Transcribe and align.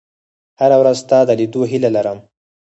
•هره 0.59 0.77
ورځ 0.81 0.97
ستا 1.03 1.19
د 1.27 1.29
لیدو 1.39 1.61
هیله 1.71 1.89
لرم. 1.95 2.17